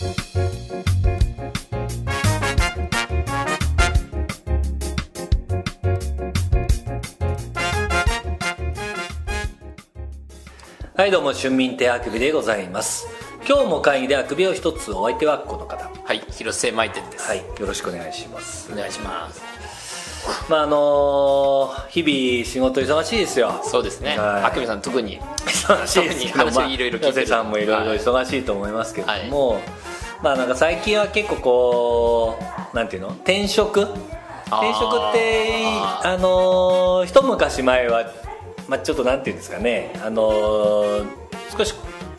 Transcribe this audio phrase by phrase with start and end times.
[0.00, 0.04] は
[11.06, 13.08] いどうも春民亭あくびでございます。
[13.48, 15.90] 今日も会議であくびを一つお相手はこの方。
[16.04, 17.26] はい広瀬舞店です。
[17.26, 18.72] はいよろしくお願いします。
[18.72, 19.57] お願いします
[20.48, 23.60] まああのー日々仕事忙しいですよ。
[23.64, 24.16] そうですね。
[24.18, 24.42] はい。
[24.44, 25.20] あくびさん特に。
[25.46, 29.60] 忙しいですけど特に話いろいろ聞いてさんもいろいろ忙しいと思いますけども、
[30.22, 32.38] まあなんか最近は結構こ
[32.72, 33.08] うなんていうの？
[33.08, 33.80] 転職？
[33.80, 38.10] 転職ってああのー一昔前は、
[38.68, 39.92] まあ、ちょっとなんていうんですかね。
[40.02, 41.06] あのー
[41.56, 41.74] 少し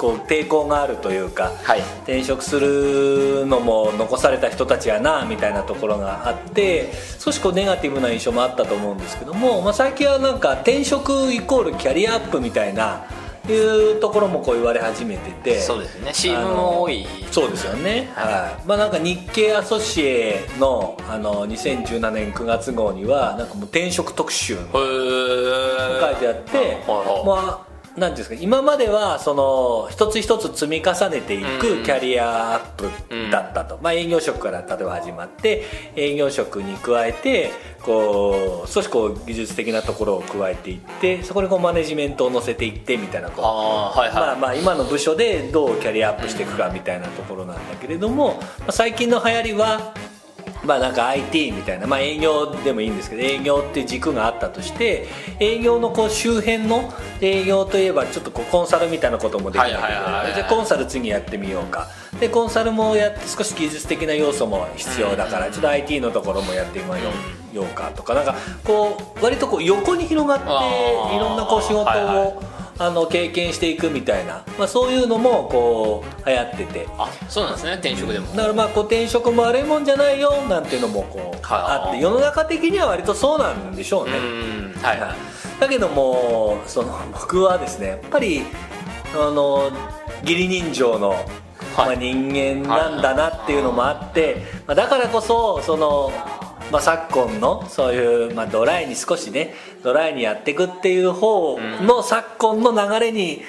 [0.00, 1.80] こう抵抗があるというか、はい。
[2.04, 13.04] 転職するのも残された人たちやなみたいなところがあって少しこうネガティブな印象もあったと思うんですけども、まあ、最近はなんか転職イコールキャリアアップみたいな
[13.48, 16.14] いうところもこう言われ始めててそうですね。
[16.14, 17.06] CM も多い。
[17.30, 18.66] そうですよね、はい。
[18.66, 24.64] まあ、なんか日経アソシエのあの2017年9月号にはなんかもう転職特集書い
[26.16, 27.26] てあって、はいはい。
[27.26, 27.69] まあ
[28.00, 32.88] なんですか今まではその一つ一つ積み重ねていくキャリアアップ
[33.30, 37.50] だったと、まあ、営業職から例えば始まって営業職に加えて
[37.82, 49.94] こう少しこう技術的なところを加えていってそこにこうマネジメントを乗せていってみたいなこうまあまあ今の部署でどうキャリアアップしていくかみたいなところなんだけれども、まあ、最近の流行りは
[50.64, 55.06] まあなんか IT みたいな、まあ、営業でもいいんですけど営業って軸があったとして
[55.38, 61.88] 営業のこう周辺の営業といえばちょっとこうコンサルみたいなこともできないけどじゃあコンサル次やってみようか。
[62.18, 66.86] でコンサルもやって少し技術的な要素も必要だからちょっと IT のところもやってみ
[67.54, 68.34] ようかとかなんか
[68.64, 72.42] こう割とこう横に広がっていろんなこう仕事を、
[72.80, 76.88] あの経験していくみたいな、まあ、そういうのもこう流行ってて。
[76.98, 77.74] あそうなんですね。
[77.74, 78.26] 転職でも。
[78.34, 84.72] だからまあこう転職も悪いもんじゃないよなんていうのもこうはあって世の中的には割とそうなんでしょうね、うん。
[84.82, 85.00] はい。
[85.00, 88.42] はいだけどもその 僕はですねやっぱり
[89.14, 89.70] あの
[90.22, 91.14] 義理人情の、
[91.76, 96.12] まあ、人間なんだなっていうのもあって、まあ、だからこそその、
[96.70, 103.42] まあ、昨今のそういう、まあ、ドライに少しねドライにやっていくっていう方の昨今の流れに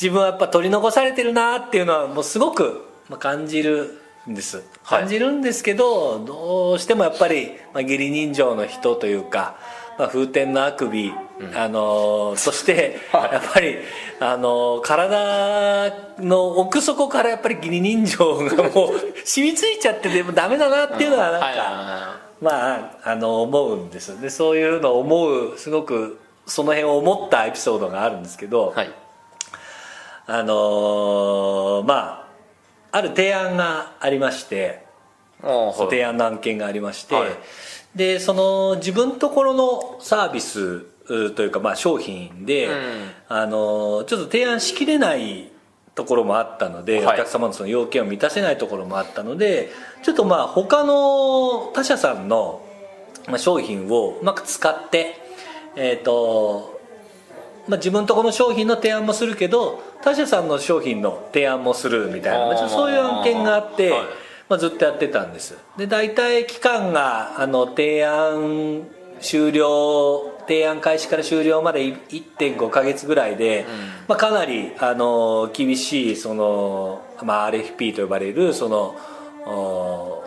[0.00, 4.58] 自分はやっぱ取り残されてるなっていうのはもうすごくまあ感じるんです。
[4.82, 5.00] はい。
[5.00, 9.56] 感じるんですけど、どうしてもやっぱり、まあ、義理人情の人というか、
[9.98, 11.12] まあ、風天のあくび、
[11.54, 13.32] あのーそして はい。
[13.32, 13.78] やっぱり、
[14.20, 28.90] あのー体の奥底からやっぱり義理人情がもう染みついちゃってでもダメだなっていうのはなんか、はいはまああの思うんですでそういうのを思うすごくその辺を思ったエピソードがあるんですけど、いはい。
[30.26, 32.22] あのーまあ
[32.94, 34.84] ある提案がありまして
[35.40, 37.30] 提案の案件がありまして、はい。
[37.94, 42.74] でその自分ところのサービスうというか、まあ、商品で、うん。
[43.28, 45.51] あのちょっと提案しきれない
[45.94, 47.14] ところもあったので、はい。
[47.14, 49.70] お客様のその要件を満たせないところもあったので
[50.02, 52.64] ちょっとまあ他の他社さんの
[53.28, 55.16] まあ商品をうまく使って
[55.76, 56.80] えっ、と
[57.68, 64.00] まあ、自分とこの商品の提案もするけど他社さんの商品の提案もするみたいな、まあちょっとそういう案件があって、はい。
[64.48, 65.56] まあ、ずっとやってたんです。
[65.78, 68.82] で大体期間があの提案
[69.20, 73.66] 終了提案開始から終了までい1.5か月ぐらいで、
[74.08, 78.96] まあ、かなりあの厳しいその、まあ、RFP と呼ばれるその
[79.46, 80.22] お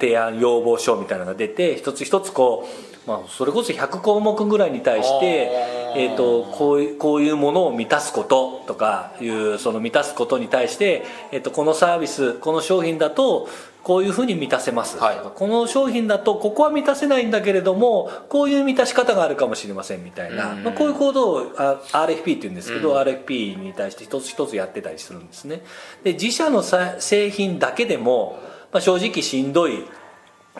[0.00, 2.66] 提案要望書みたいなのが出て一つ一つこ
[3.06, 13.48] う、まあ、それこそ100項目ぐらいに対して、えー、とこういうこういうものを満たすこととかいうその満たすことに対して、えー、とこのサービスこの商品だと
[13.82, 15.18] こういうふうに満たせます、はい。
[15.34, 20.64] この商品だとここは満たせないんだけれどもこういう満たし方があるかもしれませんみたいな、うん。
[20.64, 25.62] まあ、こういうことをあ RFP っていうんですけど、RFP に対して一つ一つやってたりするんですね。
[26.04, 28.38] で自社のさ製品だけでも、
[28.72, 29.86] まあ、正直しんどい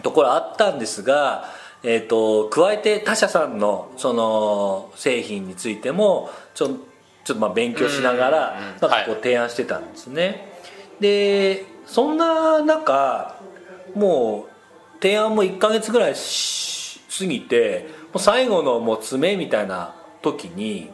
[0.03, 1.45] ところあったんですが、
[1.83, 6.69] えー、と加えて他社さんのその製品についてもちょ
[7.25, 9.11] ちょっとまあ勉強しながらうんなんかこはい。
[9.13, 10.47] う提案してたんですね、
[11.01, 13.41] でそんな中
[13.95, 20.91] もう提案も1ヶ月ぐらいし過ぎてもう最後のもう詰めみたいな時に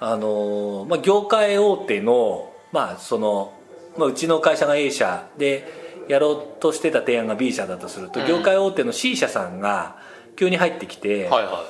[0.00, 3.52] あの、まあ、業界大手の,、まあその
[3.96, 8.26] まあ、うちの会社が A 社でやろうとしてた提案が B 社だとすると、うん。
[8.26, 9.96] 業界大手の C 社さんが
[10.36, 11.64] 急に入ってきて「はいは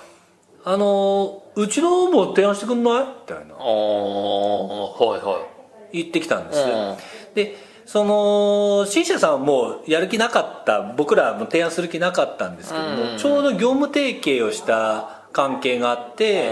[0.64, 3.42] あのうちのも提案してくんない?」みたいな。
[3.44, 5.46] いおーはいは
[5.92, 6.96] 言ってきたんです、うん。
[7.34, 13.18] でその C 社さんはもうやる気なかった僕らも提案する気なかったんですけども、うん。
[13.18, 16.48] ちょうど業務提携をした関係があって、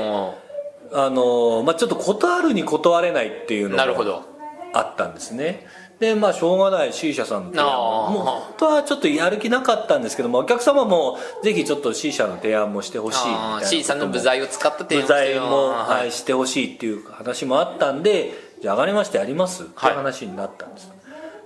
[0.93, 4.31] あのまあ、ちょっと断るに断れないっていうのがなるほど。
[4.75, 5.67] あったんですね
[6.03, 20.93] でまあしょうがない C 社さんの提案も本当はちょっとやる気なかったんですけどもお客様もぜひちょっと C 社の提案もしてほしいみたいな C さんの部材を使った提案部材も、ははいい、してほしいっていう話もあったんでじゃあ上がりましてやりますっていう話になったんです、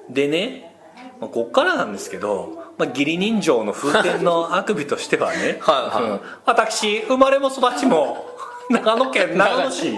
[0.09, 0.75] でね、
[1.21, 6.11] まあ、こっからなんですけど、まあ、義理人情の風天のあくびとしてはね はいはい。
[6.11, 8.27] うん私生まれも育ちも
[8.71, 9.95] 長野県長野市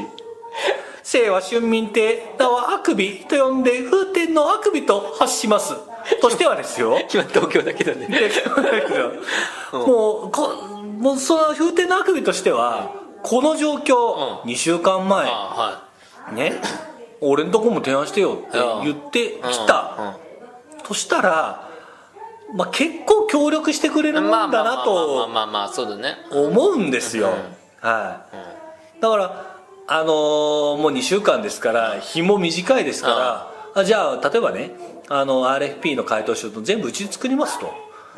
[1.11, 5.75] 姓は春民亭名はあくびと呼んで風天のあくびと発します。
[6.21, 6.99] としてはですよ。
[7.11, 7.93] 今東京だけど。
[7.93, 8.31] ね で
[9.73, 10.49] もうこ
[10.99, 12.91] もうその風天のあくびとしては
[13.23, 14.51] この状況、うん。
[14.51, 15.83] 2週間前あ
[16.33, 16.61] ね
[17.23, 20.15] 俺んとこも提案してよって言ってきた、
[20.83, 21.69] としたら、
[22.55, 26.19] まあ、結構協力してくれるもんだなとまあまあそうだね。
[26.31, 27.31] 思うんですよ、
[27.81, 28.21] は
[28.99, 29.58] い、だから
[29.91, 33.09] あのーもう2週間ですから日も短いですか
[33.75, 34.73] ら、あじゃあ例えばね
[35.09, 37.67] あの RFP の回答書と全部うちで作りますと。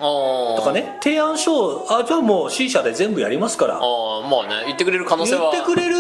[0.01, 3.75] ととかね提案書をあじゃあもう C 社で全部やりますから。
[3.75, 3.81] ああ
[4.29, 5.95] まあね言ってくれる可能性言はってくれる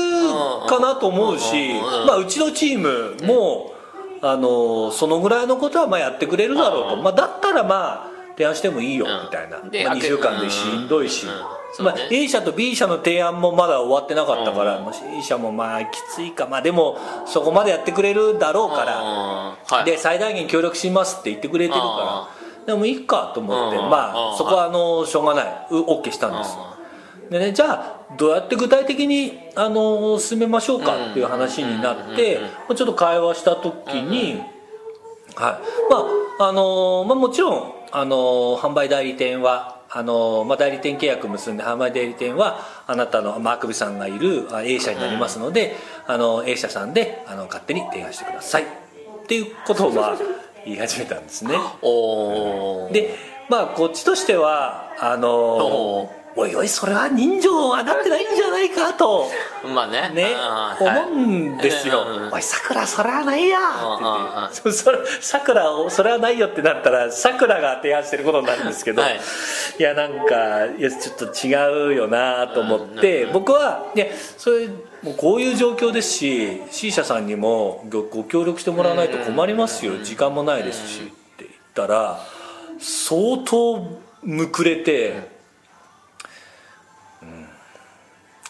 [0.69, 3.75] かなと思うしうんうんうんまあうちのチームも
[4.23, 6.97] あのそのぐらいのことはまあやってくれるだろうと。
[6.97, 7.03] うん。
[7.03, 9.23] まあだったらまあ提案してもいいようん。
[9.25, 9.61] みたいな。
[9.61, 11.27] でまあ2週間でしんどいし。
[11.27, 11.33] うん。
[11.73, 12.09] そうまあね。
[12.11, 14.85] A 社と B 社の提案もまだ終わってなかったからうん。
[14.85, 16.47] まあ C 社もまあきついか。
[16.47, 18.97] まあでもそこまでやってくれるだろうから。
[18.97, 19.85] はい。
[19.85, 22.29] で最大限協力しますって言ってくれてるか
[22.67, 22.75] ら。
[22.75, 23.91] でもいいかと思ってうん。
[23.91, 24.35] まうん。
[24.35, 25.67] あそこはあのしょうがない。
[25.71, 26.57] う OK したんです
[27.31, 34.41] でねじゃあどうやって具体的にあの進めましょうかっていう話になってうんちょっと会話した時に、
[35.37, 35.63] はい。
[35.89, 36.05] ま
[36.41, 45.75] ああのまあ、もちろんあの販売代理店はあのまあ、代理店契約結んで販売代理店はあなたの、まあ、あくびさんがいるあ A 社になりますので、
[46.07, 48.63] あの A 社さんであの勝手に提案してください。
[48.63, 48.67] っ
[49.27, 50.19] ていうことをまあ
[50.65, 51.55] 言い始めたんですね。
[52.93, 53.17] で
[53.49, 59.29] まあこっちとしてはあのおおいおいそれは人情はなってないんじゃないかと。
[59.75, 60.11] まあね。
[60.15, 60.35] ね
[60.79, 62.05] 思うんですよ。
[62.09, 63.59] うんうん「おいさくらそれはないや」
[64.49, 69.21] って言ってさくらをそれはないよってなったらさくらが提案してることになるんですけど、はい。
[69.79, 74.07] い、やなんかいやちょっと違うよなと思って、僕はいや
[74.39, 74.69] それ
[75.03, 79.99] もうこういう状況ですし C 社さんにもごご協力してもらわないと困りますよ。
[80.03, 81.05] 時間もないですしっ
[81.37, 82.21] て言ったら
[82.79, 83.85] 相当
[84.23, 85.40] むくれて。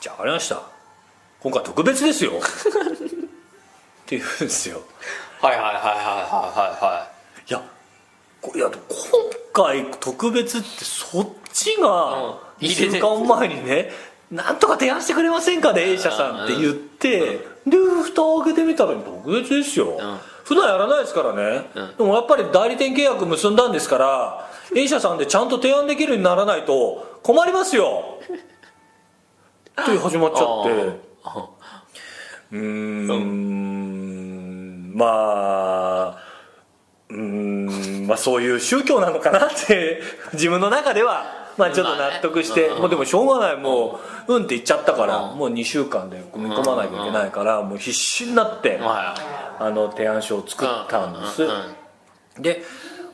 [0.00, 0.62] じゃあ分かりました。
[1.41, 2.32] 今回特別ですよ。
[2.32, 2.35] っ
[4.06, 4.82] て言うんですよ。
[5.41, 5.81] はいはいはいはい
[6.85, 7.06] は
[7.49, 7.62] いや
[8.41, 8.79] こいや今
[9.52, 12.67] 回特別ってそっちがうん。
[12.67, 13.91] 1週間前にね
[14.31, 20.20] なんとか提案してくれませんかね A 社さんって言ってで蓋を開けてみたら特別ですよ、ん。
[20.44, 21.96] 普段やらないですからね、うん。
[21.96, 28.19] でもやっぱり代理店契約結んだんですから A 社さんでちゃんと提案できるようにならないと困りますよ
[29.82, 31.00] って始まっちゃって。
[31.25, 31.49] あ
[32.53, 32.59] うー
[33.15, 33.50] ん。
[34.94, 36.19] まあ
[37.09, 43.56] うーんまあそういう宗教なのかなって自分の中ではまあちょっと納得して、もうでもしょうがない。
[43.56, 45.39] もううんって言っちゃったから、うん。
[45.39, 49.15] もう2週間で組み込まなきゃいけないから、もう必死になって、は
[49.58, 51.46] あの提案書を作ったんです、
[52.39, 52.63] で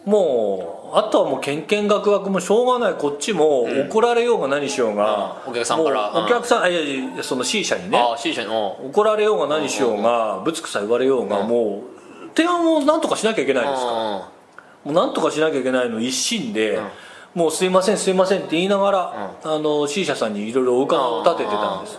[0.06, 2.98] もうあとはもうけんけんがくがくもしょうがない。
[2.98, 6.24] こっちも怒られようが何しようが、うんお客さんから。
[6.24, 7.98] お客さん、あいやいやその C 社にね。
[7.98, 8.48] ああ C 社に。
[8.48, 13.90] お怒られようが何しようがぶつくさ言われようがもう提案を何とかしなきゃいけないんですか。
[13.90, 14.30] らも
[14.86, 16.78] う何とかしなきゃいけないの一心で、
[17.34, 21.98] もうすいませんすいませんって言いながら、あの C 社さんにいろいろお伺いを立ててたんです、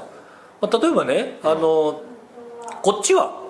[0.62, 2.02] まあ、例えばねあの
[2.82, 3.47] こっちは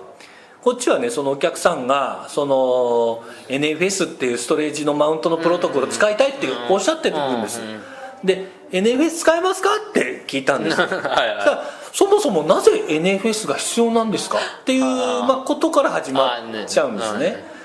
[0.62, 7.60] こっちはねそのお客さんがその NFS っていうストレージのマウントのプロトコルを使いたいっておっしゃってるんです、
[8.24, 10.76] で NFS 使えますかって聞いたんです。
[10.80, 11.78] はいはい。
[11.92, 17.57] そもそもなぜ NFS が必要なんですかっていうまあ、ことから始まっちゃうんですね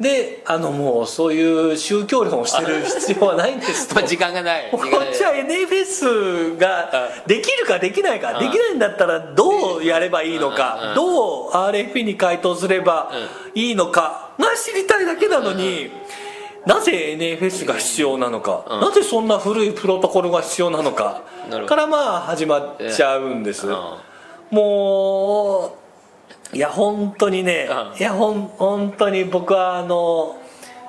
[0.00, 3.94] であのもうそういう宗教論をしてる必要はないんですと。
[4.00, 4.70] まあ時間がない。
[4.70, 8.38] こっちは NFS ができるかできないかうん。
[8.38, 10.54] できないんだったらどうやればいいのうん。
[10.54, 10.56] う
[10.94, 13.12] どう RFP に回答すれば
[13.54, 15.92] いいのかが知りたいだけなのに
[16.64, 18.80] なぜ NFS が必要なのかうん。
[18.80, 21.20] なぜそんな古いプロトコルが必要なのか
[21.66, 23.66] からまあ始まっちゃうんです。
[23.66, 23.76] うん。
[24.50, 25.79] もう
[26.52, 27.98] いや本当にねうん。
[27.98, 30.40] いやほん本当に僕はあの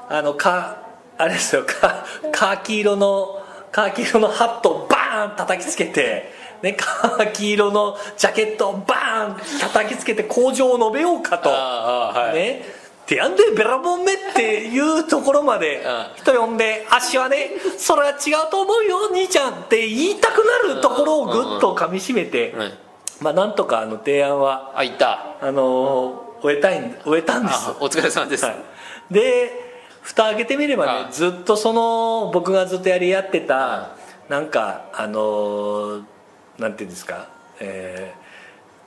[0.10, 0.82] あのか
[1.18, 3.42] あれですよかカーキ色の
[3.72, 11.50] カーキ色のハットをバーン叩きつけて、ね、カーキ色のジャケットをバーン叩きつけて工場を述べようかと、
[12.34, 12.64] ね。
[13.06, 16.16] てやんでベラボンめっていうところまでうん。
[16.16, 22.72] 人呼んで「足はねそれは違うと思うよ兄ちゃん」って言いたくなるところをぐっとかみしめて、うん
[23.22, 25.38] まあなんとかあの提案はあいた。
[25.42, 27.68] あのー終えたいん終えたんです。
[27.68, 29.52] あお疲れ様です、はい、で
[30.02, 33.90] 蓋開けてみればねはいずっとその僕がずっとやり合ってた
[34.28, 36.04] なんかあのー
[36.58, 37.28] なんていうんですか
[37.60, 38.22] えー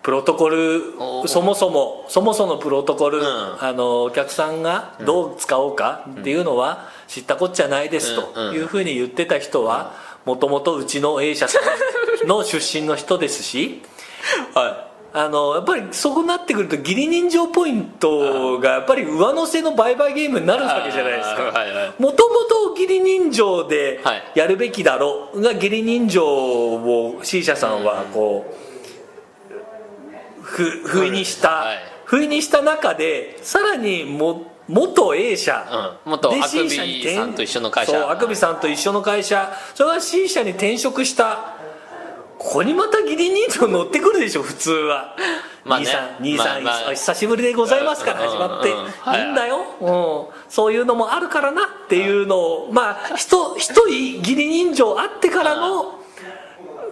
[0.02, 3.64] プロトコルおそもそもそもそもプロトコル、ん。
[3.64, 9.94] あのお客さんがどう使おうかっていうのは知ったこっちゃないですというふうに言ってた人は
[10.26, 11.58] もともとうちの A 社さ
[12.24, 13.80] んの出身の人ですし
[14.54, 21.94] はあのやっぱりそうなってくると義理人情ポイントがやっぱり上乗せの売買ゲームになるわけじゃないですか。
[22.00, 24.22] もともと義理人情ではい。
[24.34, 28.52] やるべきだろうが義理人情を C 社さんはこ
[30.40, 31.78] うふ不意にした、はい。
[32.06, 36.10] 不意にした中でさらにも元 A 社、うん。
[36.10, 37.92] 元であくび C 社に転さんと一緒の会社。
[37.92, 39.52] そうあくびさんと一緒の会社。
[39.76, 41.53] それが C 社に転職した
[42.44, 45.16] ここにまた義理人情乗ってくるでしょ普通は、
[45.64, 45.86] まあね。
[45.86, 46.90] 兄さん兄さん、まあまあ。
[46.90, 48.72] 久しぶりでございますからうん始まって、い。
[49.24, 55.98] いいんだよ、うん、そういうのもあるからなっていうのをまあ一一人義理人情あってからの、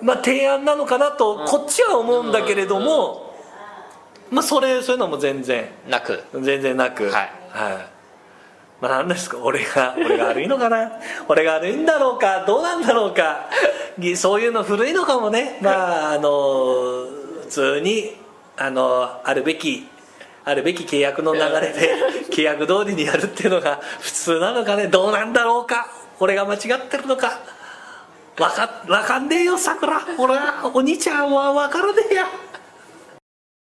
[0.01, 3.35] まあ、提案なのかなとこっちは思うんだけれども、
[4.31, 5.69] まあ、それそういうのも全然。
[5.87, 6.25] なく。
[6.33, 7.11] 全然なく。
[7.11, 7.92] はい
[8.83, 10.91] まあ何ですか俺が俺が悪いのかな？
[11.29, 12.45] 俺が悪いんだろうか？
[12.45, 13.49] どうなんだろうか？
[13.99, 15.59] ぎそういうの古いのかもね。
[15.63, 17.07] まああの
[17.43, 18.17] 普通に
[18.57, 19.87] あのあるべき
[20.45, 21.95] あるべき契約の流れで
[22.35, 24.89] 契約通りにやるっていうのが普通なのかね？
[24.89, 25.87] どうなんだろうか？
[26.19, 27.39] 俺が間違ってるのか？
[28.41, 32.25] わかわかんねえよさくら俺はお兄ちゃんは分からねえや